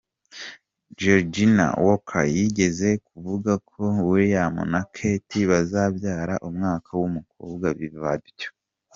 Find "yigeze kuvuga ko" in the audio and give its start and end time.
2.37-3.81